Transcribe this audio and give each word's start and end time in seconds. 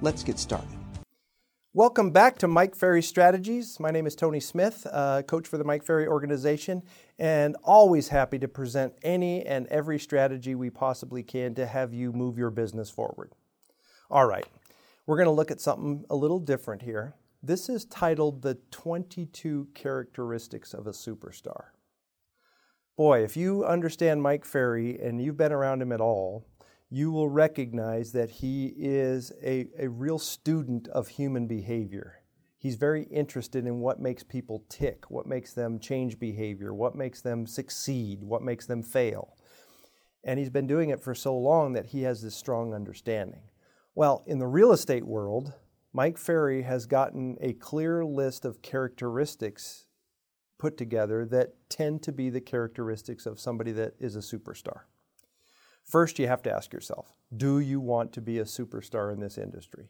Let's 0.00 0.22
get 0.22 0.38
started. 0.38 0.68
Welcome 1.74 2.12
back 2.12 2.38
to 2.38 2.48
Mike 2.48 2.76
Ferry 2.76 3.02
Strategies. 3.02 3.80
My 3.80 3.90
name 3.90 4.06
is 4.06 4.14
Tony 4.14 4.38
Smith, 4.38 4.86
uh, 4.90 5.22
coach 5.22 5.48
for 5.48 5.58
the 5.58 5.64
Mike 5.64 5.82
Ferry 5.84 6.06
organization, 6.06 6.82
and 7.18 7.56
always 7.64 8.08
happy 8.08 8.38
to 8.38 8.48
present 8.48 8.94
any 9.02 9.44
and 9.44 9.66
every 9.66 9.98
strategy 9.98 10.54
we 10.54 10.70
possibly 10.70 11.22
can 11.22 11.54
to 11.56 11.66
have 11.66 11.92
you 11.92 12.12
move 12.12 12.38
your 12.38 12.50
business 12.50 12.90
forward. 12.90 13.32
All 14.08 14.26
right, 14.26 14.46
we're 15.06 15.16
going 15.16 15.26
to 15.26 15.32
look 15.32 15.50
at 15.50 15.60
something 15.60 16.04
a 16.08 16.16
little 16.16 16.38
different 16.38 16.82
here. 16.82 17.14
This 17.42 17.68
is 17.68 17.84
titled 17.84 18.42
The 18.42 18.54
22 18.70 19.68
Characteristics 19.74 20.74
of 20.74 20.86
a 20.86 20.92
Superstar. 20.92 21.66
Boy, 22.96 23.22
if 23.22 23.36
you 23.36 23.64
understand 23.64 24.22
Mike 24.22 24.44
Ferry 24.44 24.98
and 25.00 25.20
you've 25.20 25.36
been 25.36 25.52
around 25.52 25.82
him 25.82 25.92
at 25.92 26.00
all, 26.00 26.44
you 26.90 27.10
will 27.10 27.28
recognize 27.28 28.12
that 28.12 28.30
he 28.30 28.72
is 28.76 29.32
a, 29.42 29.66
a 29.78 29.88
real 29.88 30.18
student 30.18 30.88
of 30.88 31.08
human 31.08 31.46
behavior. 31.46 32.22
He's 32.56 32.76
very 32.76 33.04
interested 33.04 33.66
in 33.66 33.78
what 33.78 34.00
makes 34.00 34.22
people 34.22 34.64
tick, 34.68 35.10
what 35.10 35.26
makes 35.26 35.52
them 35.52 35.78
change 35.78 36.18
behavior, 36.18 36.74
what 36.74 36.96
makes 36.96 37.20
them 37.20 37.46
succeed, 37.46 38.24
what 38.24 38.42
makes 38.42 38.66
them 38.66 38.82
fail. 38.82 39.36
And 40.24 40.38
he's 40.38 40.50
been 40.50 40.66
doing 40.66 40.90
it 40.90 41.02
for 41.02 41.14
so 41.14 41.36
long 41.36 41.74
that 41.74 41.86
he 41.86 42.02
has 42.02 42.22
this 42.22 42.34
strong 42.34 42.74
understanding. 42.74 43.42
Well, 43.94 44.24
in 44.26 44.38
the 44.38 44.46
real 44.46 44.72
estate 44.72 45.06
world, 45.06 45.52
Mike 45.92 46.18
Ferry 46.18 46.62
has 46.62 46.86
gotten 46.86 47.36
a 47.40 47.52
clear 47.52 48.04
list 48.04 48.44
of 48.44 48.62
characteristics 48.62 49.86
put 50.58 50.76
together 50.76 51.24
that 51.26 51.54
tend 51.68 52.02
to 52.02 52.12
be 52.12 52.30
the 52.30 52.40
characteristics 52.40 53.26
of 53.26 53.38
somebody 53.38 53.72
that 53.72 53.94
is 54.00 54.16
a 54.16 54.20
superstar. 54.20 54.82
First, 55.88 56.18
you 56.18 56.26
have 56.28 56.42
to 56.42 56.52
ask 56.52 56.72
yourself 56.72 57.14
do 57.36 57.58
you 57.58 57.80
want 57.80 58.12
to 58.12 58.20
be 58.20 58.38
a 58.38 58.44
superstar 58.44 59.12
in 59.12 59.20
this 59.20 59.38
industry? 59.38 59.88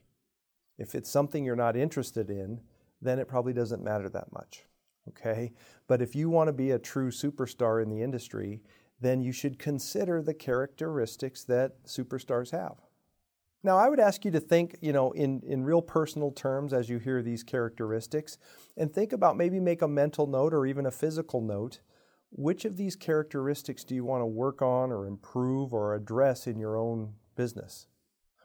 If 0.78 0.94
it's 0.94 1.10
something 1.10 1.44
you're 1.44 1.56
not 1.56 1.76
interested 1.76 2.30
in, 2.30 2.60
then 3.02 3.18
it 3.18 3.28
probably 3.28 3.52
doesn't 3.52 3.82
matter 3.82 4.08
that 4.08 4.32
much. 4.32 4.64
Okay? 5.08 5.52
But 5.86 6.00
if 6.00 6.14
you 6.14 6.30
want 6.30 6.48
to 6.48 6.52
be 6.52 6.70
a 6.70 6.78
true 6.78 7.10
superstar 7.10 7.82
in 7.82 7.90
the 7.90 8.02
industry, 8.02 8.60
then 9.00 9.20
you 9.20 9.32
should 9.32 9.58
consider 9.58 10.22
the 10.22 10.34
characteristics 10.34 11.44
that 11.44 11.84
superstars 11.84 12.50
have. 12.50 12.76
Now, 13.64 13.76
I 13.76 13.88
would 13.88 14.00
ask 14.00 14.24
you 14.24 14.30
to 14.32 14.40
think, 14.40 14.76
you 14.80 14.92
know, 14.92 15.10
in, 15.12 15.42
in 15.44 15.64
real 15.64 15.82
personal 15.82 16.30
terms 16.30 16.72
as 16.72 16.88
you 16.88 16.98
hear 16.98 17.22
these 17.22 17.42
characteristics, 17.42 18.38
and 18.76 18.92
think 18.92 19.12
about 19.12 19.36
maybe 19.36 19.58
make 19.58 19.82
a 19.82 19.88
mental 19.88 20.28
note 20.28 20.54
or 20.54 20.64
even 20.64 20.86
a 20.86 20.92
physical 20.92 21.40
note 21.40 21.80
which 22.30 22.64
of 22.64 22.76
these 22.76 22.96
characteristics 22.96 23.84
do 23.84 23.94
you 23.94 24.04
want 24.04 24.22
to 24.22 24.26
work 24.26 24.62
on 24.62 24.92
or 24.92 25.06
improve 25.06 25.72
or 25.72 25.94
address 25.94 26.46
in 26.46 26.58
your 26.58 26.76
own 26.76 27.14
business? 27.36 27.86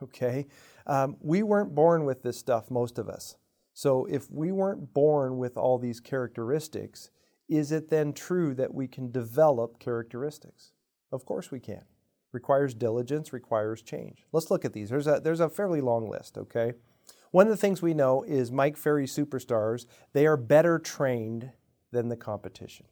Okay? 0.01 0.47
Um, 0.87 1.17
we 1.21 1.43
weren't 1.43 1.75
born 1.75 2.05
with 2.05 2.23
this 2.23 2.37
stuff, 2.37 2.71
most 2.71 2.97
of 2.97 3.09
us. 3.09 3.35
So 3.73 4.05
if 4.05 4.29
we 4.31 4.51
weren't 4.51 4.93
born 4.93 5.37
with 5.37 5.57
all 5.57 5.79
these 5.79 5.99
characteristics, 5.99 7.09
is 7.49 7.71
it 7.71 7.89
then 7.89 8.13
true 8.13 8.53
that 8.55 8.73
we 8.73 8.87
can 8.87 9.11
develop 9.11 9.79
characteristics? 9.79 10.73
Of 11.11 11.25
course 11.25 11.51
we 11.51 11.59
can. 11.59 11.83
Requires 12.31 12.73
diligence, 12.73 13.33
requires 13.33 13.81
change. 13.81 14.25
Let's 14.31 14.49
look 14.49 14.65
at 14.65 14.73
these. 14.73 14.89
There's 14.89 15.07
a, 15.07 15.19
there's 15.23 15.39
a 15.39 15.49
fairly 15.49 15.81
long 15.81 16.09
list, 16.09 16.37
okay? 16.37 16.73
One 17.31 17.47
of 17.47 17.51
the 17.51 17.57
things 17.57 17.81
we 17.81 17.93
know 17.93 18.23
is 18.23 18.51
Mike 18.51 18.77
Ferry 18.77 19.05
superstars, 19.05 19.85
they 20.13 20.25
are 20.25 20.37
better 20.37 20.79
trained 20.79 21.51
than 21.91 22.09
the 22.09 22.15
competition. 22.15 22.85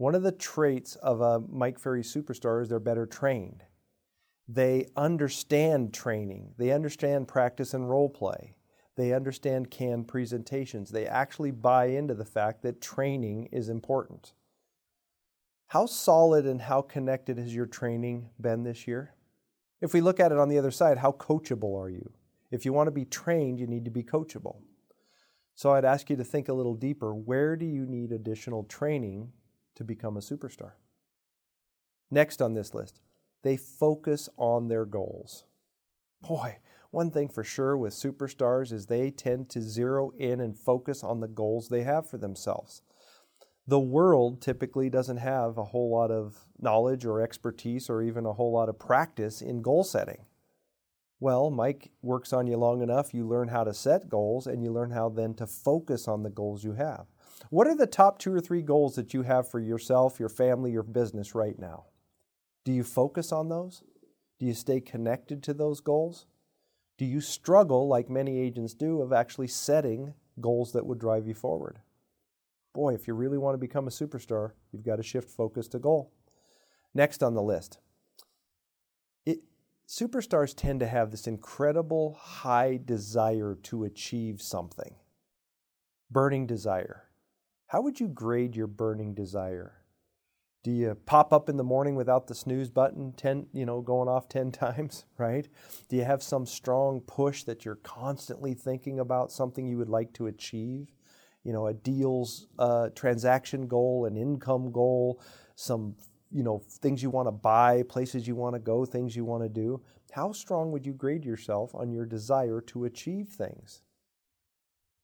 One 0.00 0.14
of 0.14 0.22
the 0.22 0.32
traits 0.32 0.96
of 0.96 1.20
a 1.20 1.40
Mike 1.40 1.78
Ferry 1.78 2.00
superstar 2.00 2.62
is 2.62 2.70
they're 2.70 2.80
better 2.80 3.04
trained. 3.04 3.64
They 4.48 4.86
understand 4.96 5.92
training, 5.92 6.54
they 6.56 6.70
understand 6.70 7.28
practice 7.28 7.74
and 7.74 7.86
role 7.86 8.08
play, 8.08 8.54
they 8.96 9.12
understand 9.12 9.70
canned 9.70 10.08
presentations. 10.08 10.88
They 10.90 11.04
actually 11.06 11.50
buy 11.50 11.88
into 11.88 12.14
the 12.14 12.24
fact 12.24 12.62
that 12.62 12.80
training 12.80 13.50
is 13.52 13.68
important. 13.68 14.32
How 15.66 15.84
solid 15.84 16.46
and 16.46 16.62
how 16.62 16.80
connected 16.80 17.36
has 17.36 17.54
your 17.54 17.66
training 17.66 18.30
been 18.40 18.62
this 18.62 18.88
year? 18.88 19.12
If 19.82 19.92
we 19.92 20.00
look 20.00 20.18
at 20.18 20.32
it 20.32 20.38
on 20.38 20.48
the 20.48 20.58
other 20.58 20.70
side, 20.70 20.96
how 20.96 21.12
coachable 21.12 21.78
are 21.78 21.90
you? 21.90 22.10
If 22.50 22.64
you 22.64 22.72
want 22.72 22.86
to 22.86 22.90
be 22.90 23.04
trained, 23.04 23.60
you 23.60 23.66
need 23.66 23.84
to 23.84 23.90
be 23.90 24.02
coachable. 24.02 24.62
So 25.56 25.74
I'd 25.74 25.84
ask 25.84 26.08
you 26.08 26.16
to 26.16 26.24
think 26.24 26.48
a 26.48 26.54
little 26.54 26.74
deeper. 26.74 27.14
Where 27.14 27.54
do 27.54 27.66
you 27.66 27.84
need 27.84 28.12
additional 28.12 28.64
training 28.64 29.32
to 29.80 29.84
become 29.84 30.14
a 30.14 30.20
superstar. 30.20 30.72
Next 32.10 32.42
on 32.42 32.52
this 32.52 32.74
list, 32.74 33.00
they 33.42 33.56
focus 33.56 34.28
on 34.36 34.68
their 34.68 34.84
goals. 34.84 35.46
Boy, 36.20 36.58
one 36.90 37.10
thing 37.10 37.30
for 37.30 37.42
sure 37.42 37.78
with 37.78 37.94
superstars 37.94 38.74
is 38.74 38.86
they 38.86 39.10
tend 39.10 39.48
to 39.48 39.62
zero 39.62 40.12
in 40.18 40.38
and 40.38 40.54
focus 40.54 41.02
on 41.02 41.20
the 41.20 41.28
goals 41.28 41.68
they 41.68 41.82
have 41.82 42.06
for 42.06 42.18
themselves. 42.18 42.82
The 43.66 43.80
world 43.80 44.42
typically 44.42 44.90
doesn't 44.90 45.16
have 45.16 45.56
a 45.56 45.64
whole 45.64 45.90
lot 45.90 46.10
of 46.10 46.36
knowledge 46.58 47.06
or 47.06 47.22
expertise 47.22 47.88
or 47.88 48.02
even 48.02 48.26
a 48.26 48.34
whole 48.34 48.52
lot 48.52 48.68
of 48.68 48.78
practice 48.78 49.40
in 49.40 49.62
goal 49.62 49.82
setting. 49.82 50.26
Well, 51.20 51.50
Mike 51.50 51.90
works 52.02 52.34
on 52.34 52.46
you 52.46 52.58
long 52.58 52.82
enough, 52.82 53.14
you 53.14 53.26
learn 53.26 53.48
how 53.48 53.64
to 53.64 53.72
set 53.72 54.10
goals 54.10 54.46
and 54.46 54.62
you 54.62 54.70
learn 54.70 54.90
how 54.90 55.08
then 55.08 55.32
to 55.36 55.46
focus 55.46 56.06
on 56.06 56.22
the 56.22 56.28
goals 56.28 56.64
you 56.64 56.74
have. 56.74 57.06
What 57.48 57.66
are 57.66 57.74
the 57.74 57.86
top 57.86 58.18
two 58.18 58.32
or 58.32 58.40
three 58.40 58.62
goals 58.62 58.96
that 58.96 59.14
you 59.14 59.22
have 59.22 59.50
for 59.50 59.58
yourself, 59.58 60.20
your 60.20 60.28
family, 60.28 60.70
your 60.70 60.82
business 60.82 61.34
right 61.34 61.58
now? 61.58 61.86
Do 62.64 62.72
you 62.72 62.84
focus 62.84 63.32
on 63.32 63.48
those? 63.48 63.82
Do 64.38 64.46
you 64.46 64.54
stay 64.54 64.80
connected 64.80 65.42
to 65.44 65.54
those 65.54 65.80
goals? 65.80 66.26
Do 66.98 67.04
you 67.06 67.20
struggle, 67.20 67.88
like 67.88 68.10
many 68.10 68.38
agents 68.38 68.74
do, 68.74 69.00
of 69.00 69.12
actually 69.12 69.48
setting 69.48 70.12
goals 70.40 70.72
that 70.72 70.84
would 70.84 70.98
drive 70.98 71.26
you 71.26 71.34
forward? 71.34 71.80
Boy, 72.74 72.94
if 72.94 73.08
you 73.08 73.14
really 73.14 73.38
want 73.38 73.54
to 73.54 73.58
become 73.58 73.88
a 73.88 73.90
superstar, 73.90 74.52
you've 74.70 74.84
got 74.84 74.96
to 74.96 75.02
shift 75.02 75.30
focus 75.30 75.66
to 75.68 75.78
goal. 75.78 76.12
Next 76.94 77.22
on 77.22 77.34
the 77.34 77.42
list, 77.42 77.78
it, 79.24 79.40
superstars 79.88 80.54
tend 80.54 80.80
to 80.80 80.86
have 80.86 81.10
this 81.10 81.26
incredible 81.26 82.18
high 82.20 82.78
desire 82.84 83.56
to 83.64 83.84
achieve 83.84 84.40
something, 84.40 84.94
burning 86.10 86.46
desire. 86.46 87.04
How 87.70 87.80
would 87.82 88.00
you 88.00 88.08
grade 88.08 88.56
your 88.56 88.66
burning 88.66 89.14
desire? 89.14 89.84
Do 90.64 90.72
you 90.72 90.96
pop 91.06 91.32
up 91.32 91.48
in 91.48 91.56
the 91.56 91.62
morning 91.62 91.94
without 91.94 92.26
the 92.26 92.34
snooze 92.34 92.68
button 92.68 93.12
10, 93.12 93.46
you 93.52 93.64
know, 93.64 93.80
going 93.80 94.08
off 94.08 94.28
10 94.28 94.50
times, 94.66 95.04
right? 95.18 95.46
Do 95.88 95.94
you 95.94 96.02
have 96.02 96.20
some 96.20 96.46
strong 96.46 97.00
push 97.00 97.44
that 97.44 97.64
you're 97.64 97.76
constantly 97.76 98.54
thinking 98.54 98.98
about 98.98 99.30
something 99.30 99.68
you 99.68 99.78
would 99.78 99.88
like 99.88 100.12
to 100.14 100.26
achieve? 100.26 100.88
You 101.44 101.52
know, 101.52 101.68
a 101.68 101.72
deals 101.72 102.48
uh, 102.58 102.88
transaction 102.96 103.68
goal, 103.68 104.04
an 104.04 104.16
income 104.16 104.72
goal, 104.72 105.22
some, 105.54 105.94
you 106.32 106.42
know, 106.42 106.64
things 106.68 107.04
you 107.04 107.10
want 107.10 107.28
to 107.28 107.32
buy, 107.32 107.84
places 107.88 108.26
you 108.26 108.34
want 108.34 108.56
to 108.56 108.60
go, 108.60 108.84
things 108.84 109.14
you 109.14 109.24
want 109.24 109.44
to 109.44 109.48
do. 109.48 109.80
How 110.10 110.32
strong 110.32 110.72
would 110.72 110.84
you 110.84 110.92
grade 110.92 111.24
yourself 111.24 111.72
on 111.76 111.92
your 111.92 112.04
desire 112.04 112.60
to 112.62 112.84
achieve 112.84 113.28
things? 113.28 113.82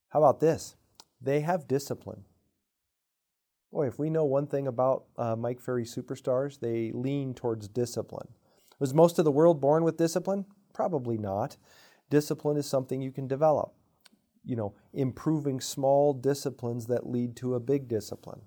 How 0.08 0.18
about 0.18 0.40
this? 0.40 0.74
They 1.20 1.42
have 1.42 1.68
discipline. 1.68 2.24
Boy, 3.76 3.88
if 3.88 3.98
we 3.98 4.08
know 4.08 4.24
one 4.24 4.46
thing 4.46 4.66
about 4.66 5.04
uh, 5.18 5.36
Mike 5.36 5.60
Ferry 5.60 5.84
superstars, 5.84 6.58
they 6.58 6.92
lean 6.92 7.34
towards 7.34 7.68
discipline. 7.68 8.28
Was 8.78 8.94
most 8.94 9.18
of 9.18 9.26
the 9.26 9.30
world 9.30 9.60
born 9.60 9.84
with 9.84 9.98
discipline? 9.98 10.46
Probably 10.72 11.18
not. 11.18 11.58
Discipline 12.08 12.56
is 12.56 12.64
something 12.64 13.02
you 13.02 13.12
can 13.12 13.28
develop. 13.28 13.74
You 14.46 14.56
know, 14.56 14.74
improving 14.94 15.60
small 15.60 16.14
disciplines 16.14 16.86
that 16.86 17.06
lead 17.06 17.36
to 17.36 17.54
a 17.54 17.60
big 17.60 17.86
discipline. 17.86 18.40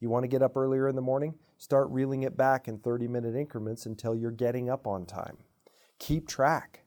You 0.00 0.10
want 0.10 0.24
to 0.24 0.28
get 0.28 0.42
up 0.42 0.54
earlier 0.54 0.86
in 0.86 0.96
the 0.96 1.00
morning? 1.00 1.36
Start 1.56 1.88
reeling 1.88 2.24
it 2.24 2.36
back 2.36 2.68
in 2.68 2.78
30 2.78 3.08
minute 3.08 3.34
increments 3.34 3.86
until 3.86 4.14
you're 4.14 4.30
getting 4.30 4.68
up 4.68 4.86
on 4.86 5.06
time. 5.06 5.38
Keep 5.98 6.28
track, 6.28 6.80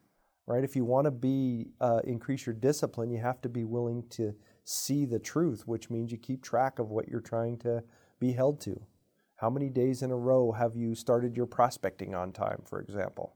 right? 0.46 0.62
If 0.62 0.76
you 0.76 0.84
want 0.84 1.06
to 1.06 1.10
be 1.10 1.70
uh, 1.80 2.02
increase 2.04 2.46
your 2.46 2.54
discipline, 2.54 3.10
you 3.10 3.18
have 3.18 3.40
to 3.40 3.48
be 3.48 3.64
willing 3.64 4.04
to 4.10 4.36
see 4.68 5.06
the 5.06 5.18
truth, 5.18 5.66
which 5.66 5.88
means 5.88 6.12
you 6.12 6.18
keep 6.18 6.42
track 6.42 6.78
of 6.78 6.90
what 6.90 7.08
you're 7.08 7.20
trying 7.20 7.56
to 7.56 7.82
be 8.20 8.32
held 8.32 8.60
to. 8.60 8.78
How 9.36 9.48
many 9.48 9.70
days 9.70 10.02
in 10.02 10.10
a 10.10 10.16
row 10.16 10.52
have 10.52 10.76
you 10.76 10.94
started 10.94 11.36
your 11.36 11.46
prospecting 11.46 12.14
on 12.14 12.32
time, 12.32 12.62
for 12.66 12.80
example? 12.80 13.34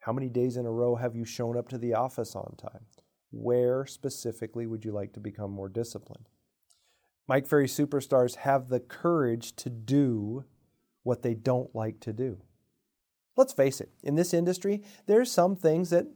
How 0.00 0.12
many 0.12 0.28
days 0.28 0.56
in 0.56 0.66
a 0.66 0.70
row 0.70 0.94
have 0.94 1.16
you 1.16 1.24
shown 1.24 1.56
up 1.56 1.68
to 1.70 1.78
the 1.78 1.94
office 1.94 2.36
on 2.36 2.54
time? 2.56 2.84
Where 3.32 3.84
specifically 3.84 4.66
would 4.66 4.84
you 4.84 4.92
like 4.92 5.12
to 5.14 5.20
become 5.20 5.50
more 5.50 5.68
disciplined? 5.68 6.28
Mike 7.26 7.46
Ferry 7.46 7.66
superstars 7.66 8.36
have 8.36 8.68
the 8.68 8.80
courage 8.80 9.56
to 9.56 9.70
do 9.70 10.44
what 11.02 11.22
they 11.22 11.34
don't 11.34 11.74
like 11.74 11.98
to 12.00 12.12
do. 12.12 12.42
Let's 13.36 13.52
face 13.52 13.80
it, 13.80 13.90
in 14.04 14.14
this 14.14 14.32
industry, 14.32 14.82
there's 15.06 15.30
some 15.30 15.56
things 15.56 15.90
that 15.90 16.06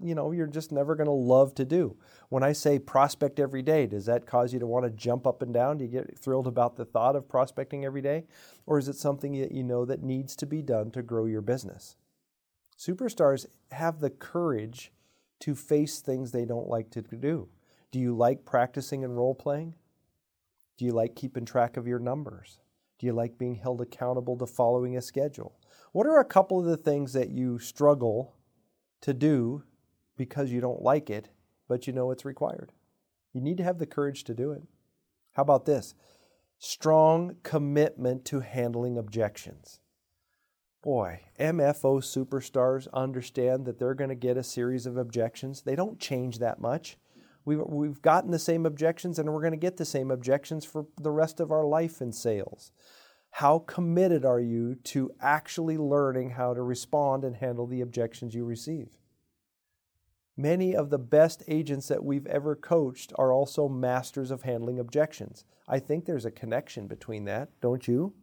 you 0.00 0.14
know 0.14 0.32
you're 0.32 0.46
just 0.46 0.72
never 0.72 0.94
going 0.94 1.06
to 1.06 1.12
love 1.12 1.54
to 1.54 1.64
do. 1.64 1.96
When 2.28 2.42
I 2.42 2.52
say 2.52 2.78
prospect 2.78 3.40
every 3.40 3.62
day, 3.62 3.86
does 3.86 4.04
that 4.06 4.26
cause 4.26 4.52
you 4.52 4.58
to 4.58 4.66
want 4.66 4.84
to 4.84 4.90
jump 4.90 5.26
up 5.26 5.40
and 5.40 5.54
down? 5.54 5.78
Do 5.78 5.84
you 5.84 5.90
get 5.90 6.18
thrilled 6.18 6.46
about 6.46 6.76
the 6.76 6.84
thought 6.84 7.16
of 7.16 7.28
prospecting 7.28 7.84
every 7.84 8.02
day? 8.02 8.24
Or 8.66 8.78
is 8.78 8.88
it 8.88 8.96
something 8.96 9.40
that 9.40 9.52
you 9.52 9.62
know 9.62 9.86
that 9.86 10.02
needs 10.02 10.36
to 10.36 10.46
be 10.46 10.60
done 10.60 10.90
to 10.90 11.02
grow 11.02 11.24
your 11.24 11.40
business? 11.40 11.96
Superstars 12.78 13.46
have 13.72 14.00
the 14.00 14.10
courage 14.10 14.92
to 15.40 15.54
face 15.54 16.00
things 16.00 16.30
they 16.32 16.44
don't 16.44 16.68
like 16.68 16.90
to 16.90 17.00
do. 17.00 17.48
Do 17.90 17.98
you 17.98 18.14
like 18.14 18.44
practicing 18.44 19.02
and 19.02 19.16
role 19.16 19.34
playing? 19.34 19.74
Do 20.76 20.84
you 20.84 20.92
like 20.92 21.14
keeping 21.14 21.46
track 21.46 21.78
of 21.78 21.86
your 21.86 21.98
numbers? 21.98 22.58
Do 22.98 23.06
you 23.06 23.14
like 23.14 23.38
being 23.38 23.54
held 23.54 23.80
accountable 23.80 24.36
to 24.36 24.46
following 24.46 24.94
a 24.94 25.00
schedule? 25.00 25.55
What 25.96 26.06
are 26.06 26.20
a 26.20 26.26
couple 26.26 26.60
of 26.60 26.66
the 26.66 26.76
things 26.76 27.14
that 27.14 27.30
you 27.30 27.58
struggle 27.58 28.34
to 29.00 29.14
do 29.14 29.62
because 30.14 30.50
you 30.50 30.60
don't 30.60 30.82
like 30.82 31.08
it, 31.08 31.30
but 31.68 31.86
you 31.86 31.94
know 31.94 32.10
it's 32.10 32.26
required? 32.26 32.72
You 33.32 33.40
need 33.40 33.56
to 33.56 33.64
have 33.64 33.78
the 33.78 33.86
courage 33.86 34.22
to 34.24 34.34
do 34.34 34.52
it. 34.52 34.64
How 35.32 35.42
about 35.42 35.64
this? 35.64 35.94
Strong 36.58 37.36
commitment 37.42 38.26
to 38.26 38.40
handling 38.40 38.98
objections. 38.98 39.80
Boy, 40.82 41.22
MFO 41.40 42.02
superstars 42.02 42.88
understand 42.92 43.64
that 43.64 43.78
they're 43.78 43.94
going 43.94 44.10
to 44.10 44.14
get 44.14 44.36
a 44.36 44.42
series 44.42 44.84
of 44.84 44.98
objections. 44.98 45.62
They 45.62 45.76
don't 45.76 45.98
change 45.98 46.40
that 46.40 46.60
much. 46.60 46.98
We've, 47.46 47.62
we've 47.66 48.02
gotten 48.02 48.32
the 48.32 48.38
same 48.38 48.66
objections 48.66 49.18
and 49.18 49.32
we're 49.32 49.40
going 49.40 49.52
to 49.52 49.56
get 49.56 49.78
the 49.78 49.86
same 49.86 50.10
objections 50.10 50.66
for 50.66 50.88
the 51.00 51.10
rest 51.10 51.40
of 51.40 51.50
our 51.50 51.64
life 51.64 52.02
in 52.02 52.12
sales. 52.12 52.70
How 53.40 53.58
committed 53.58 54.24
are 54.24 54.40
you 54.40 54.76
to 54.84 55.10
actually 55.20 55.76
learning 55.76 56.30
how 56.30 56.54
to 56.54 56.62
respond 56.62 57.22
and 57.22 57.36
handle 57.36 57.66
the 57.66 57.82
objections 57.82 58.34
you 58.34 58.46
receive? 58.46 58.88
Many 60.38 60.74
of 60.74 60.88
the 60.88 60.98
best 60.98 61.42
agents 61.46 61.88
that 61.88 62.02
we've 62.02 62.26
ever 62.28 62.56
coached 62.56 63.12
are 63.16 63.34
also 63.34 63.68
masters 63.68 64.30
of 64.30 64.44
handling 64.44 64.78
objections. 64.78 65.44
I 65.68 65.80
think 65.80 66.06
there's 66.06 66.24
a 66.24 66.30
connection 66.30 66.86
between 66.86 67.26
that, 67.26 67.50
don't 67.60 67.86
you? 67.86 68.14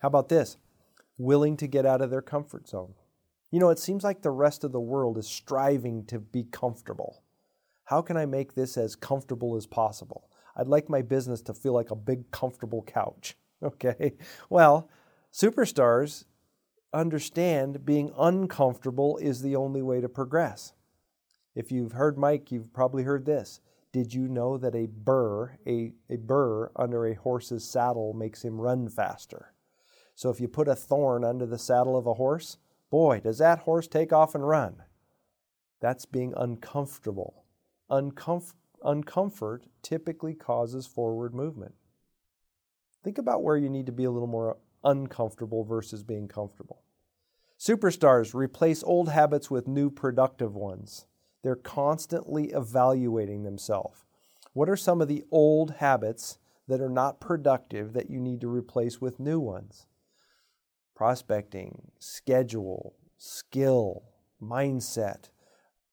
How 0.00 0.08
about 0.08 0.28
this? 0.28 0.58
Willing 1.16 1.56
to 1.56 1.66
get 1.66 1.86
out 1.86 2.02
of 2.02 2.10
their 2.10 2.20
comfort 2.20 2.68
zone. 2.68 2.92
You 3.50 3.60
know, 3.60 3.70
it 3.70 3.78
seems 3.78 4.04
like 4.04 4.20
the 4.20 4.30
rest 4.30 4.62
of 4.62 4.72
the 4.72 4.78
world 4.78 5.16
is 5.16 5.26
striving 5.26 6.04
to 6.08 6.18
be 6.18 6.44
comfortable. 6.44 7.22
How 7.84 8.02
can 8.02 8.18
I 8.18 8.26
make 8.26 8.54
this 8.54 8.76
as 8.76 8.94
comfortable 8.94 9.56
as 9.56 9.66
possible? 9.66 10.28
I'd 10.54 10.68
like 10.68 10.90
my 10.90 11.00
business 11.00 11.40
to 11.44 11.54
feel 11.54 11.72
like 11.72 11.90
a 11.90 11.96
big, 11.96 12.30
comfortable 12.30 12.82
couch. 12.82 13.38
Okay. 13.66 14.14
Well, 14.50 14.88
superstars 15.32 16.24
understand 16.92 17.86
being 17.86 18.12
uncomfortable 18.18 19.18
is 19.18 19.40
the 19.40 19.54
only 19.54 19.82
way 19.82 20.00
to 20.00 20.08
progress. 20.08 20.72
If 21.54 21.70
you've 21.70 21.92
heard 21.92 22.18
Mike, 22.18 22.50
you've 22.50 22.72
probably 22.72 23.04
heard 23.04 23.24
this. 23.24 23.60
Did 23.92 24.14
you 24.14 24.26
know 24.26 24.56
that 24.58 24.74
a 24.74 24.86
burr, 24.86 25.58
a, 25.66 25.92
a 26.08 26.16
burr 26.16 26.72
under 26.76 27.06
a 27.06 27.14
horse's 27.14 27.68
saddle 27.68 28.14
makes 28.14 28.42
him 28.42 28.60
run 28.60 28.88
faster? 28.88 29.52
So 30.14 30.30
if 30.30 30.40
you 30.40 30.48
put 30.48 30.68
a 30.68 30.74
thorn 30.74 31.24
under 31.24 31.46
the 31.46 31.58
saddle 31.58 31.96
of 31.96 32.06
a 32.06 32.14
horse, 32.14 32.58
boy, 32.90 33.20
does 33.20 33.38
that 33.38 33.60
horse 33.60 33.86
take 33.86 34.12
off 34.12 34.34
and 34.34 34.46
run. 34.46 34.82
That's 35.80 36.06
being 36.06 36.32
uncomfortable. 36.36 37.44
Uncomf- 37.90 38.54
uncomfort 38.82 39.64
typically 39.82 40.34
causes 40.34 40.86
forward 40.86 41.34
movement. 41.34 41.74
Think 43.02 43.18
about 43.18 43.42
where 43.42 43.56
you 43.56 43.68
need 43.68 43.86
to 43.86 43.92
be 43.92 44.04
a 44.04 44.10
little 44.10 44.28
more 44.28 44.58
uncomfortable 44.84 45.64
versus 45.64 46.02
being 46.02 46.28
comfortable. 46.28 46.82
Superstars 47.58 48.34
replace 48.34 48.82
old 48.82 49.08
habits 49.08 49.50
with 49.50 49.68
new 49.68 49.90
productive 49.90 50.54
ones. 50.54 51.06
They're 51.42 51.56
constantly 51.56 52.50
evaluating 52.50 53.42
themselves. 53.42 54.04
What 54.52 54.68
are 54.68 54.76
some 54.76 55.00
of 55.00 55.08
the 55.08 55.24
old 55.30 55.76
habits 55.76 56.38
that 56.68 56.80
are 56.80 56.90
not 56.90 57.20
productive 57.20 57.92
that 57.92 58.10
you 58.10 58.20
need 58.20 58.40
to 58.42 58.48
replace 58.48 59.00
with 59.00 59.20
new 59.20 59.40
ones? 59.40 59.86
Prospecting, 60.94 61.92
schedule, 61.98 62.94
skill, 63.16 64.02
mindset, 64.40 65.30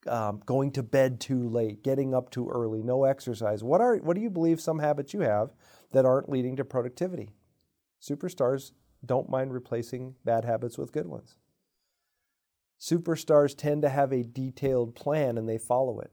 um, 0.08 0.42
going 0.46 0.72
to 0.72 0.84
bed 0.84 1.20
too 1.20 1.48
late, 1.48 1.84
getting 1.84 2.14
up 2.14 2.30
too 2.30 2.50
early, 2.50 2.82
no 2.84 3.04
exercise. 3.04 3.64
What 3.64 3.82
are 3.82 3.98
what 3.98 4.16
do 4.16 4.22
you 4.22 4.30
believe 4.30 4.62
some 4.62 4.80
habits 4.80 5.14
you 5.14 5.22
have 5.22 5.52
that 5.92 6.06
aren't 6.06 6.30
leading 6.30 6.56
to 6.56 6.66
productivity? 6.66 7.34
Superstars 8.02 8.72
don't 9.06 9.30
mind 9.30 9.54
replacing 9.54 10.16
bad 10.24 10.46
habits 10.46 10.78
with 10.78 10.92
good 10.92 11.08
ones. 11.08 11.36
Superstars 12.80 13.56
tend 13.58 13.82
to 13.82 13.90
have 13.90 14.12
a 14.12 14.24
detailed 14.24 14.96
plan 14.96 15.38
and 15.38 15.48
they 15.48 15.58
follow 15.58 16.00
it. 16.00 16.12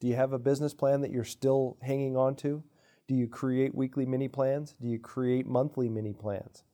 Do 0.00 0.06
you 0.06 0.16
have 0.16 0.32
a 0.32 0.38
business 0.38 0.72
plan 0.72 1.02
that 1.02 1.10
you're 1.10 1.24
still 1.24 1.76
hanging 1.82 2.16
on 2.16 2.36
to? 2.36 2.64
Do 3.06 3.14
you 3.14 3.28
create 3.28 3.74
weekly 3.74 4.06
mini 4.06 4.28
plans? 4.28 4.74
Do 4.80 4.88
you 4.88 4.98
create 4.98 5.46
monthly 5.46 5.88
mini 5.88 6.14
plans? 6.14 6.64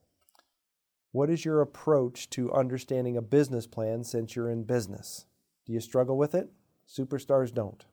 What 1.11 1.31
is 1.31 1.45
your 1.45 1.61
approach 1.61 2.31
to 2.31 2.53
understanding 2.53 3.17
a 3.17 3.23
business 3.23 3.67
plan 3.67 4.05
since 4.05 4.37
you're 4.37 4.51
in 4.51 4.65
business? 4.65 5.25
Do 5.65 5.73
you 5.73 5.81
struggle 5.81 6.17
with 6.17 6.35
it? 6.35 6.51
Superstars 6.89 7.53
don't. 7.53 7.85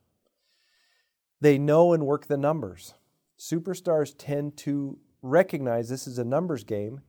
They 1.41 1.57
know 1.57 1.93
and 1.93 2.05
work 2.05 2.27
the 2.27 2.37
numbers. 2.37 2.93
Superstars 3.39 4.13
tend 4.17 4.57
to 4.57 4.97
recognize 5.21 5.89
this 5.89 6.07
is 6.07 6.17
a 6.17 6.23
numbers 6.23 6.63
game. 6.63 7.01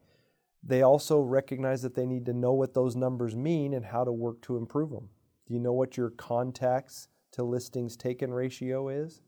They 0.62 0.82
also 0.82 1.20
recognize 1.20 1.82
that 1.82 1.94
they 1.94 2.06
need 2.06 2.26
to 2.26 2.32
know 2.32 2.52
what 2.52 2.74
those 2.74 2.96
numbers 2.96 3.36
mean 3.36 3.74
and 3.74 3.84
how 3.84 4.04
to 4.04 4.12
work 4.12 4.40
to 4.42 4.56
improve 4.56 4.90
them. 4.90 5.10
Do 5.46 5.54
you 5.54 5.60
know 5.60 5.72
what 5.72 5.96
your 5.96 6.10
contacts 6.10 7.08
to 7.32 7.42
listings 7.42 7.96
taken 7.96 8.32
ratio 8.32 8.88
is? 8.88 9.20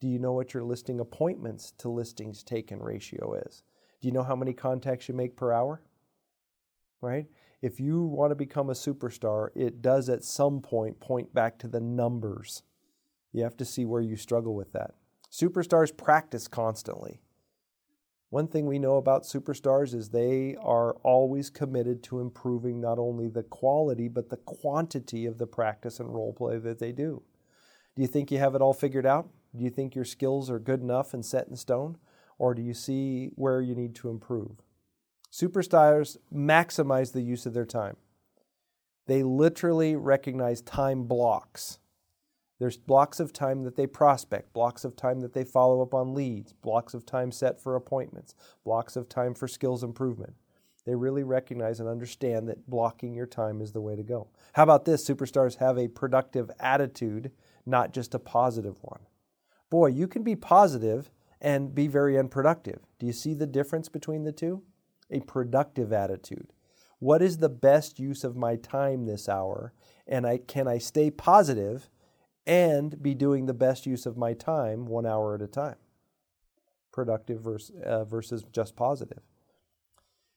Do 0.00 0.06
you 0.06 0.18
know 0.18 0.32
what 0.32 0.54
your 0.54 0.62
listing 0.62 1.00
appointments 1.00 1.72
to 1.78 1.88
listings 1.88 2.42
taken 2.42 2.80
ratio 2.80 3.34
is? 3.34 3.64
Do 4.00 4.08
you 4.08 4.12
know 4.12 4.22
how 4.22 4.36
many 4.36 4.52
contacts 4.52 5.08
you 5.08 5.14
make 5.14 5.36
per 5.36 5.52
hour? 5.52 5.82
Right? 7.00 7.26
if 7.62 7.80
you 7.80 8.02
want 8.02 8.30
to 8.30 8.36
become 8.36 8.70
a 8.70 8.74
superstar, 8.74 9.48
it 9.54 9.82
does 9.82 10.08
at 10.08 10.24
some 10.24 10.60
point 10.60 11.00
point 11.00 11.32
back 11.34 11.58
to 11.58 11.68
the 11.68 11.80
numbers. 11.80 12.62
You 13.32 13.42
have 13.42 13.56
to 13.58 13.64
see 13.64 13.84
where 13.84 14.00
you 14.00 14.16
struggle 14.16 14.54
with 14.54 14.72
that. 14.72 14.94
Superstars 15.30 15.96
practice 15.96 16.48
constantly. 16.48 17.20
One 18.30 18.48
thing 18.48 18.66
we 18.66 18.78
know 18.78 18.96
about 18.96 19.22
superstars 19.22 19.94
is 19.94 20.08
they 20.08 20.56
are 20.60 20.94
always 21.02 21.48
committed 21.48 22.02
to 22.04 22.20
improving 22.20 22.80
not 22.80 22.98
only 22.98 23.28
the 23.28 23.44
quality 23.44 24.08
but 24.08 24.30
the 24.30 24.36
quantity 24.38 25.26
of 25.26 25.38
the 25.38 25.46
practice 25.46 26.00
and 26.00 26.12
role 26.12 26.32
play 26.32 26.58
that 26.58 26.78
they 26.78 26.92
do. 26.92 27.22
Do 27.94 28.02
you 28.02 28.08
think 28.08 28.30
you 28.30 28.38
have 28.38 28.54
it 28.54 28.60
all 28.60 28.74
figured 28.74 29.06
out? 29.06 29.28
Do 29.54 29.62
you 29.64 29.70
think 29.70 29.94
your 29.94 30.04
skills 30.04 30.50
are 30.50 30.58
good 30.58 30.80
enough 30.80 31.14
and 31.14 31.24
set 31.24 31.48
in 31.48 31.56
stone? 31.56 31.98
Or 32.38 32.52
do 32.52 32.60
you 32.60 32.74
see 32.74 33.30
where 33.36 33.62
you 33.62 33.74
need 33.74 33.94
to 33.96 34.10
improve? 34.10 34.62
Superstars 35.32 36.18
maximize 36.34 37.12
the 37.12 37.22
use 37.22 37.46
of 37.46 37.54
their 37.54 37.64
time. 37.64 37.96
They 39.06 39.22
literally 39.22 39.96
recognize 39.96 40.60
time 40.60 41.04
blocks. 41.04 41.78
There's 42.58 42.76
blocks 42.76 43.20
of 43.20 43.32
time 43.32 43.64
that 43.64 43.76
they 43.76 43.86
prospect, 43.86 44.52
blocks 44.52 44.84
of 44.84 44.96
time 44.96 45.20
that 45.20 45.34
they 45.34 45.44
follow 45.44 45.82
up 45.82 45.92
on 45.92 46.14
leads, 46.14 46.52
blocks 46.52 46.94
of 46.94 47.04
time 47.04 47.30
set 47.30 47.60
for 47.60 47.76
appointments, 47.76 48.34
blocks 48.64 48.96
of 48.96 49.08
time 49.08 49.34
for 49.34 49.46
skills 49.46 49.82
improvement. 49.82 50.34
They 50.84 50.94
really 50.94 51.24
recognize 51.24 51.80
and 51.80 51.88
understand 51.88 52.48
that 52.48 52.70
blocking 52.70 53.14
your 53.14 53.26
time 53.26 53.60
is 53.60 53.72
the 53.72 53.80
way 53.80 53.96
to 53.96 54.02
go. 54.02 54.28
How 54.54 54.62
about 54.62 54.84
this? 54.84 55.06
Superstars 55.06 55.56
have 55.56 55.76
a 55.76 55.88
productive 55.88 56.50
attitude, 56.60 57.32
not 57.66 57.92
just 57.92 58.14
a 58.14 58.20
positive 58.20 58.78
one. 58.82 59.00
Boy, 59.68 59.88
you 59.88 60.06
can 60.06 60.22
be 60.22 60.36
positive 60.36 61.10
and 61.40 61.74
be 61.74 61.88
very 61.88 62.16
unproductive. 62.16 62.86
Do 62.98 63.06
you 63.06 63.12
see 63.12 63.34
the 63.34 63.46
difference 63.46 63.88
between 63.88 64.24
the 64.24 64.32
two? 64.32 64.62
a 65.10 65.20
productive 65.20 65.92
attitude. 65.92 66.52
What 66.98 67.22
is 67.22 67.38
the 67.38 67.48
best 67.48 67.98
use 67.98 68.24
of 68.24 68.36
my 68.36 68.56
time 68.56 69.04
this 69.04 69.28
hour? 69.28 69.72
And 70.06 70.26
I, 70.26 70.38
can 70.38 70.66
I 70.66 70.78
stay 70.78 71.10
positive 71.10 71.88
and 72.46 73.02
be 73.02 73.14
doing 73.14 73.46
the 73.46 73.54
best 73.54 73.86
use 73.86 74.06
of 74.06 74.16
my 74.16 74.32
time 74.32 74.86
one 74.86 75.06
hour 75.06 75.34
at 75.34 75.42
a 75.42 75.46
time? 75.46 75.76
Productive 76.92 77.40
versus, 77.40 77.76
uh, 77.84 78.04
versus 78.04 78.44
just 78.52 78.76
positive. 78.76 79.20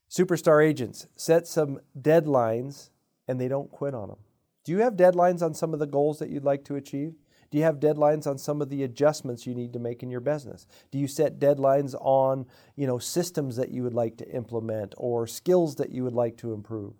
Superstar 0.09 0.65
agents 0.65 1.07
set 1.15 1.47
some 1.47 1.79
deadlines 1.99 2.89
and 3.27 3.39
they 3.39 3.47
don't 3.47 3.69
quit 3.69 3.93
on 3.93 4.09
them. 4.09 4.17
Do 4.65 4.71
you 4.71 4.79
have 4.79 4.95
deadlines 4.95 5.41
on 5.41 5.53
some 5.53 5.73
of 5.73 5.79
the 5.79 5.85
goals 5.85 6.19
that 6.19 6.29
you'd 6.29 6.43
like 6.43 6.65
to 6.65 6.75
achieve? 6.75 7.13
Do 7.51 7.57
you 7.57 7.63
have 7.63 7.79
deadlines 7.79 8.27
on 8.27 8.37
some 8.37 8.61
of 8.61 8.69
the 8.69 8.83
adjustments 8.83 9.47
you 9.47 9.55
need 9.55 9.73
to 9.73 9.79
make 9.79 10.03
in 10.03 10.11
your 10.11 10.19
business? 10.19 10.67
Do 10.91 10.99
you 10.99 11.07
set 11.07 11.39
deadlines 11.39 11.95
on, 11.99 12.45
you 12.75 12.85
know, 12.85 12.99
systems 12.99 13.55
that 13.55 13.71
you 13.71 13.83
would 13.83 13.93
like 13.93 14.17
to 14.17 14.29
implement 14.29 14.93
or 14.97 15.25
skills 15.25 15.75
that 15.75 15.89
you 15.91 16.03
would 16.03 16.13
like 16.13 16.37
to 16.37 16.53
improve? 16.53 16.93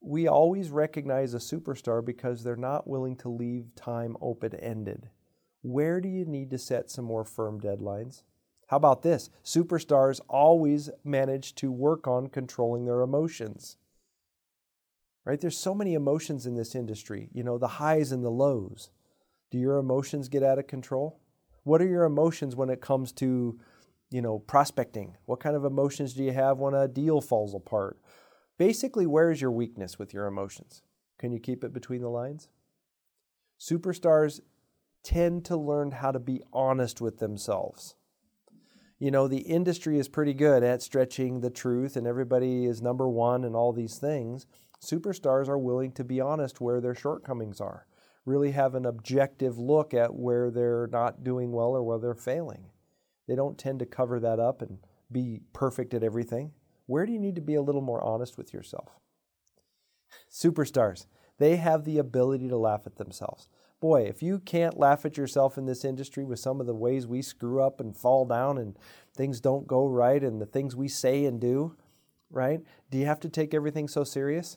We 0.00 0.28
always 0.28 0.70
recognize 0.70 1.34
a 1.34 1.38
superstar 1.38 2.04
because 2.04 2.42
they're 2.42 2.56
not 2.56 2.86
willing 2.86 3.16
to 3.16 3.28
leave 3.28 3.74
time 3.74 4.16
open 4.20 4.54
ended. 4.54 5.08
Where 5.62 6.00
do 6.00 6.08
you 6.08 6.24
need 6.24 6.50
to 6.50 6.58
set 6.58 6.90
some 6.90 7.04
more 7.04 7.24
firm 7.24 7.60
deadlines? 7.60 8.22
How 8.68 8.76
about 8.76 9.02
this? 9.02 9.30
Superstars 9.44 10.20
always 10.28 10.90
manage 11.02 11.54
to 11.56 11.72
work 11.72 12.06
on 12.06 12.28
controlling 12.28 12.84
their 12.84 13.00
emotions. 13.00 13.76
Right? 15.24 15.40
There's 15.40 15.58
so 15.58 15.74
many 15.74 15.94
emotions 15.94 16.46
in 16.46 16.54
this 16.54 16.74
industry, 16.74 17.28
you 17.32 17.42
know, 17.42 17.58
the 17.58 17.66
highs 17.68 18.12
and 18.12 18.24
the 18.24 18.30
lows. 18.30 18.90
Do 19.50 19.58
your 19.58 19.78
emotions 19.78 20.28
get 20.28 20.42
out 20.42 20.58
of 20.58 20.66
control? 20.66 21.20
What 21.64 21.82
are 21.82 21.88
your 21.88 22.04
emotions 22.04 22.56
when 22.56 22.70
it 22.70 22.80
comes 22.80 23.12
to, 23.12 23.58
you 24.10 24.22
know, 24.22 24.38
prospecting? 24.38 25.16
What 25.26 25.40
kind 25.40 25.56
of 25.56 25.64
emotions 25.64 26.14
do 26.14 26.22
you 26.22 26.32
have 26.32 26.58
when 26.58 26.74
a 26.74 26.88
deal 26.88 27.20
falls 27.20 27.54
apart? 27.54 27.98
Basically, 28.58 29.06
where 29.06 29.30
is 29.30 29.40
your 29.40 29.52
weakness 29.52 29.98
with 29.98 30.12
your 30.12 30.26
emotions? 30.26 30.82
Can 31.16 31.32
you 31.32 31.38
keep 31.38 31.62
it 31.62 31.72
between 31.72 32.02
the 32.02 32.10
lines? 32.10 32.48
Superstars 33.58 34.40
tend 35.04 35.44
to 35.44 35.56
learn 35.56 35.92
how 35.92 36.10
to 36.10 36.18
be 36.18 36.42
honest 36.52 37.00
with 37.00 37.18
themselves. 37.18 37.94
You 38.98 39.12
know, 39.12 39.28
the 39.28 39.38
industry 39.38 39.98
is 39.98 40.08
pretty 40.08 40.34
good 40.34 40.64
at 40.64 40.82
stretching 40.82 41.40
the 41.40 41.50
truth, 41.50 41.96
and 41.96 42.04
everybody 42.04 42.66
is 42.66 42.82
number 42.82 43.08
one 43.08 43.44
and 43.44 43.54
all 43.54 43.72
these 43.72 43.98
things. 43.98 44.46
Superstars 44.84 45.48
are 45.48 45.58
willing 45.58 45.92
to 45.92 46.04
be 46.04 46.20
honest 46.20 46.60
where 46.60 46.80
their 46.80 46.96
shortcomings 46.96 47.60
are, 47.60 47.86
really 48.24 48.50
have 48.50 48.74
an 48.74 48.86
objective 48.86 49.56
look 49.56 49.94
at 49.94 50.14
where 50.14 50.50
they're 50.50 50.88
not 50.90 51.22
doing 51.22 51.52
well 51.52 51.70
or 51.70 51.82
where 51.84 51.98
they're 51.98 52.14
failing. 52.14 52.66
They 53.28 53.36
don't 53.36 53.58
tend 53.58 53.78
to 53.80 53.86
cover 53.86 54.18
that 54.18 54.40
up 54.40 54.62
and 54.62 54.78
be 55.12 55.42
perfect 55.52 55.94
at 55.94 56.02
everything. 56.02 56.52
Where 56.88 57.04
do 57.04 57.12
you 57.12 57.18
need 57.18 57.34
to 57.34 57.42
be 57.42 57.54
a 57.54 57.60
little 57.60 57.82
more 57.82 58.02
honest 58.02 58.38
with 58.38 58.54
yourself? 58.54 58.98
Superstars, 60.32 61.04
they 61.36 61.56
have 61.56 61.84
the 61.84 61.98
ability 61.98 62.48
to 62.48 62.56
laugh 62.56 62.86
at 62.86 62.96
themselves. 62.96 63.46
Boy, 63.78 64.04
if 64.04 64.22
you 64.22 64.38
can't 64.38 64.78
laugh 64.78 65.04
at 65.04 65.18
yourself 65.18 65.58
in 65.58 65.66
this 65.66 65.84
industry 65.84 66.24
with 66.24 66.38
some 66.38 66.62
of 66.62 66.66
the 66.66 66.74
ways 66.74 67.06
we 67.06 67.20
screw 67.20 67.62
up 67.62 67.78
and 67.78 67.94
fall 67.94 68.24
down 68.24 68.56
and 68.56 68.74
things 69.14 69.38
don't 69.38 69.66
go 69.66 69.86
right 69.86 70.24
and 70.24 70.40
the 70.40 70.46
things 70.46 70.74
we 70.74 70.88
say 70.88 71.26
and 71.26 71.42
do, 71.42 71.76
right? 72.30 72.60
Do 72.90 72.96
you 72.96 73.04
have 73.04 73.20
to 73.20 73.28
take 73.28 73.52
everything 73.52 73.86
so 73.86 74.02
serious? 74.02 74.56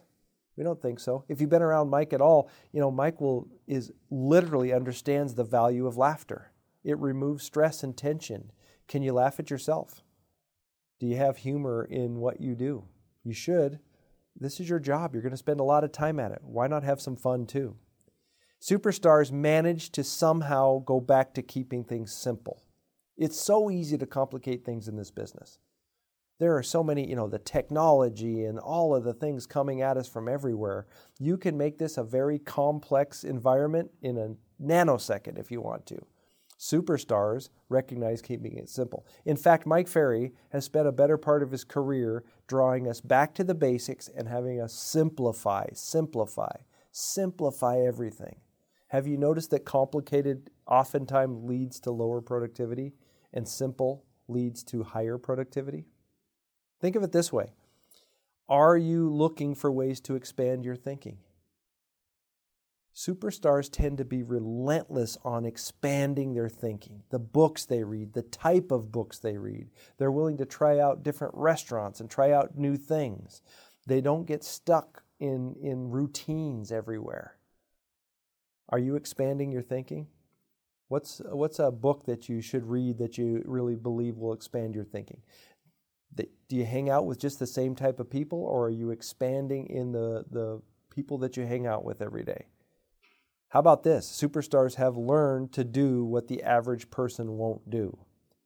We 0.56 0.64
don't 0.64 0.82
think 0.82 1.02
so. 1.02 1.26
If 1.28 1.42
you've 1.42 1.50
been 1.50 1.62
around 1.62 1.90
Mike 1.90 2.14
at 2.14 2.22
all, 2.22 2.50
you 2.72 2.80
know 2.80 2.92
Mike 2.92 3.20
will 3.20 3.50
is 3.68 3.92
literally 4.10 4.72
understands 4.72 5.36
the 5.36 5.44
value 5.44 5.86
of 5.86 5.98
laughter. 5.98 6.54
It 6.86 6.98
removes 6.98 7.44
stress 7.44 7.84
and 7.84 7.96
tension. 7.96 8.54
Can 8.88 9.04
you 9.04 9.12
laugh 9.12 9.38
at 9.38 9.50
yourself? 9.50 10.02
Do 11.02 11.08
you 11.08 11.18
have 11.18 11.38
humor 11.38 11.84
in 11.84 12.20
what 12.20 12.40
you 12.40 12.54
do? 12.54 12.84
You 13.24 13.34
should. 13.34 13.80
This 14.40 14.60
is 14.60 14.70
your 14.70 14.80
job. 14.80 15.14
You're 15.14 15.24
going 15.24 15.32
to 15.32 15.38
spend 15.38 15.60
a 15.60 15.64
lot 15.64 15.84
of 15.84 15.92
time 15.92 16.20
at 16.20 16.32
it. 16.32 16.42
Why 16.44 16.68
not 16.68 16.84
have 16.84 17.02
some 17.02 17.16
fun 17.16 17.48
too? 17.48 17.76
Superstars 18.62 19.32
manage 19.32 19.92
to 19.94 20.04
somehow 20.04 20.84
go 20.86 21.00
back 21.00 21.34
to 21.34 21.42
keeping 21.42 21.84
things 21.84 22.14
simple. 22.14 22.62
It's 23.18 23.42
so 23.42 23.72
easy 23.72 23.98
to 23.98 24.06
complicate 24.06 24.64
things 24.64 24.88
in 24.88 24.96
this 24.96 25.10
business. 25.10 25.58
There 26.40 26.56
are 26.56 26.62
so 26.62 26.84
many, 26.84 27.10
you 27.10 27.16
know, 27.16 27.28
the 27.28 27.40
technology 27.40 28.46
and 28.46 28.60
all 28.60 28.94
of 28.94 29.04
the 29.04 29.16
things 29.16 29.48
coming 29.48 29.82
at 29.82 29.98
us 29.98 30.08
from 30.08 30.30
everywhere. 30.30 30.86
You 31.20 31.36
can 31.36 31.58
make 31.58 31.80
this 31.80 31.98
a 31.98 32.04
very 32.04 32.38
complex 32.38 33.24
environment 33.24 33.90
in 34.04 34.20
a 34.20 34.36
nanosecond 34.64 35.40
if 35.40 35.50
you 35.50 35.62
want 35.62 35.88
to. 35.88 36.06
Superstars 36.62 37.50
recognize 37.70 38.22
keeping 38.22 38.56
it 38.56 38.70
simple. 38.70 39.04
In 39.26 39.36
fact, 39.36 39.66
Mike 39.66 39.88
Ferry 39.88 40.32
has 40.52 40.64
spent 40.64 40.88
a 40.88 40.92
better 40.92 41.18
part 41.18 41.42
of 41.42 41.50
his 41.50 41.64
career 41.64 42.24
drawing 42.46 42.88
us 42.88 43.02
back 43.02 43.34
to 43.34 43.44
the 43.44 43.56
basics 43.56 44.08
and 44.08 44.28
having 44.28 44.62
us 44.62 44.72
simplify, 44.72 45.66
simplify, 45.74 46.56
simplify 46.92 47.80
everything. 47.80 48.36
Have 48.90 49.08
you 49.08 49.18
noticed 49.18 49.50
that 49.50 49.66
complicated 49.66 50.52
oftentimes 50.68 51.44
leads 51.44 51.80
to 51.80 51.90
lower 51.90 52.22
productivity 52.22 52.94
and 53.34 53.48
simple 53.48 54.06
leads 54.28 54.64
to 54.66 54.84
higher 54.84 55.18
productivity? 55.18 55.88
Think 56.80 56.96
of 56.96 57.02
it 57.02 57.12
this 57.12 57.34
way 57.34 57.54
Are 58.48 58.78
you 58.78 59.10
looking 59.10 59.56
for 59.56 59.72
ways 59.72 60.00
to 60.02 60.14
expand 60.14 60.64
your 60.64 60.76
thinking? 60.76 61.18
Superstars 62.94 63.72
tend 63.72 63.98
to 64.00 64.06
be 64.06 64.22
relentless 64.22 65.18
on 65.24 65.46
expanding 65.46 66.34
their 66.34 66.50
thinking, 66.50 67.04
the 67.10 67.20
books 67.20 67.66
they 67.66 67.84
read, 67.84 68.14
the 68.14 68.22
type 68.22 68.70
of 68.72 68.92
books 68.92 69.18
they 69.18 69.38
read. 69.38 69.70
They're 69.98 70.12
willing 70.12 70.38
to 70.38 70.46
try 70.46 70.80
out 70.80 71.04
different 71.04 71.34
restaurants 71.36 72.02
and 72.02 72.10
try 72.10 72.32
out 72.32 72.58
new 72.58 72.76
things. 72.76 73.42
They 73.88 74.02
don't 74.02 74.28
get 74.28 74.44
stuck 74.44 75.04
in, 75.20 75.56
in 75.62 75.90
routines 75.90 76.72
everywhere. 76.72 77.38
Are 78.70 78.80
you 78.80 78.96
expanding 78.96 79.52
your 79.52 79.62
thinking? 79.62 80.08
What's, 80.90 81.22
what's 81.26 81.60
a 81.60 81.72
book 81.72 82.06
that 82.06 82.28
you 82.28 82.42
should 82.42 82.66
read 82.66 82.98
that 82.98 83.18
you 83.18 83.42
really 83.46 83.76
believe 83.76 84.18
will 84.18 84.34
expand 84.34 84.76
your 84.76 84.84
thinking? 84.84 85.22
Do 86.16 86.58
you 86.58 86.66
hang 86.66 86.90
out 86.90 87.06
with 87.06 87.18
just 87.18 87.40
the 87.40 87.48
same 87.48 87.76
type 87.76 88.02
of 88.02 88.10
people, 88.10 88.44
or 88.44 88.66
are 88.66 88.70
you 88.70 88.92
expanding 88.92 89.68
in 89.68 89.94
the, 89.94 90.26
the 90.30 90.62
people 90.94 91.18
that 91.20 91.38
you 91.38 91.46
hang 91.46 91.66
out 91.66 91.86
with 91.86 92.02
every 92.02 92.26
day? 92.26 92.48
How 93.52 93.60
about 93.60 93.84
this? 93.84 94.10
Superstars 94.10 94.76
have 94.76 94.96
learned 94.96 95.52
to 95.54 95.66
do 95.66 96.06
what 96.06 96.30
the 96.30 96.42
average 96.42 96.90
person 96.90 97.38
won't 97.38 97.70
do. 97.70 97.98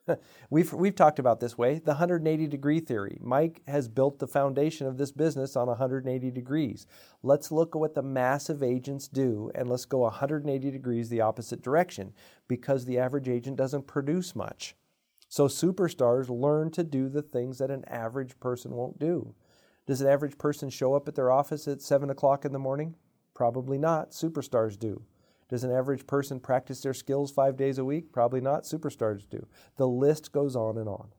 we've, 0.49 0.73
we've 0.73 0.95
talked 0.95 1.19
about 1.19 1.39
this 1.39 1.55
way 1.55 1.77
the 1.77 1.91
180 1.91 2.47
degree 2.47 2.79
theory. 2.79 3.19
Mike 3.21 3.61
has 3.67 3.87
built 3.87 4.17
the 4.17 4.27
foundation 4.27 4.87
of 4.87 4.97
this 4.97 5.11
business 5.11 5.55
on 5.55 5.67
180 5.67 6.31
degrees. 6.31 6.87
Let's 7.21 7.51
look 7.51 7.75
at 7.75 7.79
what 7.79 7.93
the 7.93 8.01
massive 8.01 8.63
agents 8.63 9.07
do 9.07 9.51
and 9.53 9.69
let's 9.69 9.85
go 9.85 9.99
180 9.99 10.71
degrees 10.71 11.09
the 11.09 11.21
opposite 11.21 11.61
direction 11.61 12.11
because 12.47 12.85
the 12.85 12.97
average 12.97 13.29
agent 13.29 13.57
doesn't 13.57 13.85
produce 13.85 14.35
much. 14.35 14.75
So, 15.27 15.47
superstars 15.47 16.29
learn 16.29 16.71
to 16.71 16.83
do 16.83 17.09
the 17.09 17.21
things 17.21 17.59
that 17.59 17.69
an 17.69 17.85
average 17.87 18.39
person 18.39 18.71
won't 18.71 18.97
do. 18.97 19.35
Does 19.85 20.01
an 20.01 20.07
average 20.07 20.39
person 20.39 20.71
show 20.71 20.95
up 20.95 21.07
at 21.07 21.13
their 21.13 21.31
office 21.31 21.67
at 21.67 21.83
7 21.83 22.09
o'clock 22.09 22.43
in 22.43 22.53
the 22.53 22.59
morning? 22.59 22.95
Probably 23.35 23.77
not. 23.77 24.11
Superstars 24.11 24.79
do. 24.79 25.03
Does 25.49 25.63
an 25.63 25.71
average 25.71 26.07
person 26.07 26.39
practice 26.39 26.81
their 26.81 26.93
skills 26.93 27.31
five 27.31 27.55
days 27.55 27.77
a 27.77 27.85
week? 27.85 28.11
Probably 28.11 28.41
not. 28.41 28.63
Superstars 28.63 29.29
do. 29.29 29.45
The 29.77 29.87
list 29.87 30.31
goes 30.31 30.55
on 30.55 30.77
and 30.77 30.89
on. 30.89 31.09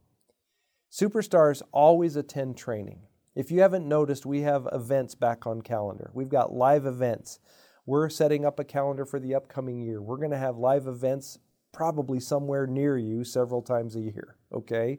Superstars 0.90 1.62
always 1.72 2.16
attend 2.16 2.56
training. 2.56 3.02
If 3.36 3.50
you 3.50 3.60
haven't 3.60 3.86
noticed, 3.86 4.24
we 4.24 4.40
have 4.40 4.66
events 4.72 5.14
back 5.14 5.46
on 5.46 5.60
calendar. 5.60 6.10
We've 6.14 6.28
got 6.28 6.54
live 6.54 6.86
events. 6.86 7.38
We're 7.84 8.08
setting 8.08 8.44
up 8.44 8.58
a 8.58 8.64
calendar 8.64 9.04
for 9.04 9.20
the 9.20 9.34
upcoming 9.34 9.80
year. 9.80 10.00
We're 10.00 10.16
going 10.16 10.30
to 10.30 10.38
have 10.38 10.56
live 10.56 10.86
events 10.86 11.38
probably 11.72 12.18
somewhere 12.18 12.66
near 12.66 12.96
you 12.96 13.22
several 13.22 13.60
times 13.60 13.94
a 13.94 14.00
year, 14.00 14.38
okay? 14.52 14.98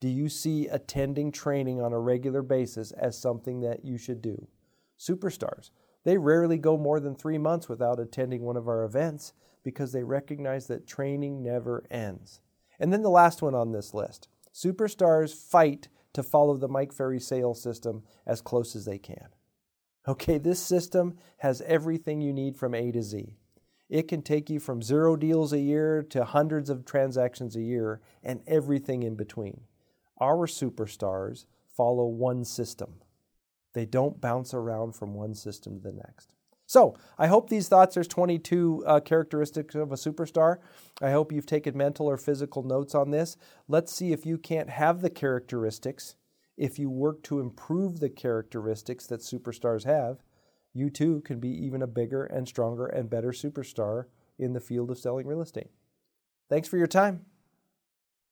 Do 0.00 0.08
you 0.08 0.28
see 0.28 0.68
attending 0.68 1.32
training 1.32 1.80
on 1.80 1.94
a 1.94 1.98
regular 1.98 2.42
basis 2.42 2.92
as 2.92 3.18
something 3.18 3.60
that 3.62 3.84
you 3.84 3.96
should 3.96 4.20
do? 4.20 4.46
Superstars. 5.00 5.70
They 6.04 6.18
rarely 6.18 6.58
go 6.58 6.76
more 6.76 7.00
than 7.00 7.14
three 7.14 7.38
months 7.38 7.68
without 7.68 7.98
attending 7.98 8.42
one 8.42 8.56
of 8.56 8.68
our 8.68 8.84
events 8.84 9.32
because 9.62 9.92
they 9.92 10.04
recognize 10.04 10.66
that 10.66 10.86
training 10.86 11.42
never 11.42 11.84
ends. 11.90 12.40
And 12.78 12.92
then 12.92 13.02
the 13.02 13.10
last 13.10 13.42
one 13.42 13.54
on 13.54 13.72
this 13.72 13.94
list 13.94 14.28
superstars 14.52 15.34
fight 15.34 15.88
to 16.12 16.22
follow 16.22 16.56
the 16.56 16.68
Mike 16.68 16.92
Ferry 16.92 17.18
sales 17.18 17.60
system 17.60 18.04
as 18.26 18.40
close 18.40 18.76
as 18.76 18.84
they 18.84 18.98
can. 18.98 19.28
Okay, 20.06 20.38
this 20.38 20.60
system 20.60 21.16
has 21.38 21.62
everything 21.62 22.20
you 22.20 22.32
need 22.32 22.56
from 22.56 22.74
A 22.74 22.92
to 22.92 23.02
Z. 23.02 23.36
It 23.88 24.06
can 24.08 24.22
take 24.22 24.48
you 24.50 24.60
from 24.60 24.82
zero 24.82 25.16
deals 25.16 25.52
a 25.52 25.58
year 25.58 26.02
to 26.10 26.24
hundreds 26.24 26.70
of 26.70 26.84
transactions 26.84 27.56
a 27.56 27.62
year 27.62 28.00
and 28.22 28.42
everything 28.46 29.02
in 29.02 29.14
between. 29.14 29.62
Our 30.20 30.46
superstars 30.46 31.46
follow 31.76 32.06
one 32.06 32.44
system. 32.44 33.00
They 33.74 33.84
don't 33.84 34.20
bounce 34.20 34.54
around 34.54 34.94
from 34.94 35.14
one 35.14 35.34
system 35.34 35.76
to 35.76 35.82
the 35.82 35.92
next. 35.92 36.32
So, 36.66 36.96
I 37.18 37.26
hope 37.26 37.50
these 37.50 37.68
thoughts, 37.68 37.94
there's 37.94 38.08
22 38.08 38.84
uh, 38.86 39.00
characteristics 39.00 39.74
of 39.74 39.92
a 39.92 39.96
superstar. 39.96 40.58
I 41.02 41.10
hope 41.10 41.30
you've 41.30 41.44
taken 41.44 41.76
mental 41.76 42.08
or 42.08 42.16
physical 42.16 42.62
notes 42.62 42.94
on 42.94 43.10
this. 43.10 43.36
Let's 43.68 43.94
see 43.94 44.12
if 44.12 44.24
you 44.24 44.38
can't 44.38 44.70
have 44.70 45.02
the 45.02 45.10
characteristics. 45.10 46.16
If 46.56 46.78
you 46.78 46.88
work 46.88 47.22
to 47.24 47.40
improve 47.40 48.00
the 48.00 48.08
characteristics 48.08 49.06
that 49.08 49.20
superstars 49.20 49.84
have, 49.84 50.22
you 50.72 50.88
too 50.88 51.20
can 51.20 51.38
be 51.38 51.50
even 51.50 51.82
a 51.82 51.86
bigger 51.86 52.24
and 52.24 52.48
stronger 52.48 52.86
and 52.86 53.10
better 53.10 53.30
superstar 53.30 54.06
in 54.38 54.54
the 54.54 54.60
field 54.60 54.90
of 54.90 54.98
selling 54.98 55.26
real 55.26 55.42
estate. 55.42 55.70
Thanks 56.48 56.68
for 56.68 56.78
your 56.78 56.86
time. 56.86 57.26